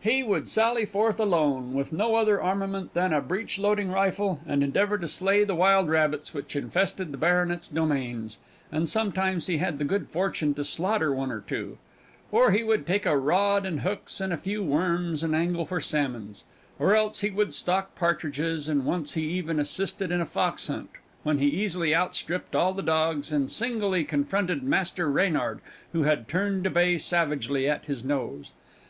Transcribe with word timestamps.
He 0.00 0.22
would 0.22 0.48
sally 0.48 0.86
forth 0.86 1.20
alone, 1.20 1.74
with 1.74 1.92
no 1.92 2.14
other 2.14 2.40
armament 2.40 2.94
than 2.94 3.12
a 3.12 3.20
breechloading 3.20 3.90
rifle, 3.92 4.40
and 4.46 4.62
endeavour 4.64 4.96
to 4.96 5.06
slay 5.06 5.44
the 5.44 5.54
wild 5.54 5.90
rabbits 5.90 6.32
which 6.32 6.56
infested 6.56 7.12
the 7.12 7.18
Baronet's 7.18 7.68
domains, 7.68 8.38
and 8.72 8.88
sometimes 8.88 9.48
he 9.48 9.58
had 9.58 9.78
the 9.78 9.84
good 9.84 10.08
fortune 10.08 10.54
to 10.54 10.64
slaughter 10.64 11.12
one 11.12 11.30
or 11.30 11.42
two. 11.42 11.76
Or 12.32 12.52
he 12.52 12.64
would 12.64 12.86
take 12.86 13.04
a 13.04 13.18
Rod 13.18 13.66
and 13.66 13.80
hooks 13.80 14.18
and 14.18 14.32
a 14.32 14.38
few 14.38 14.64
worms, 14.64 15.22
and 15.22 15.36
angle 15.36 15.66
for 15.66 15.82
salmons; 15.82 16.44
or 16.78 16.94
else 16.94 17.20
he 17.20 17.28
would 17.28 17.52
stalk 17.52 17.94
partridges, 17.94 18.68
and 18.70 18.86
once 18.86 19.12
he 19.12 19.24
even 19.32 19.60
assisted 19.60 20.10
in 20.10 20.22
a 20.22 20.26
foxhunt, 20.26 20.88
when 21.22 21.36
he 21.36 21.48
easily 21.48 21.94
outstripped 21.94 22.56
all 22.56 22.72
the 22.72 22.82
dogs 22.82 23.30
and 23.30 23.50
singly 23.50 24.04
confronted 24.04 24.62
Master 24.62 25.10
Reynard, 25.10 25.60
who 25.92 26.04
had 26.04 26.28
turned 26.28 26.64
to 26.64 26.70
bay 26.70 26.96
savagely 26.96 27.68
at 27.68 27.84
his 27.84 28.02
nose. 28.02 28.52